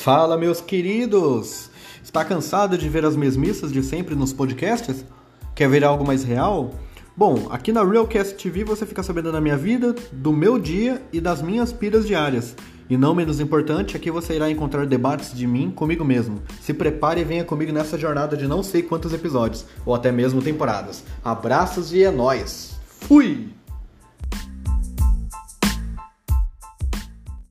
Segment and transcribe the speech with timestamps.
[0.00, 1.70] Fala, meus queridos!
[2.04, 5.04] Está cansado de ver as mesmices de sempre nos podcasts?
[5.56, 6.70] Quer ver algo mais real?
[7.16, 11.20] Bom, aqui na Realcast TV você fica sabendo da minha vida, do meu dia e
[11.20, 12.54] das minhas piras diárias.
[12.88, 16.40] E não menos importante, é aqui você irá encontrar debates de mim comigo mesmo.
[16.62, 20.40] Se prepare e venha comigo nessa jornada de não sei quantos episódios, ou até mesmo
[20.40, 21.02] temporadas.
[21.24, 22.78] Abraços e é nóis!
[23.00, 23.57] Fui!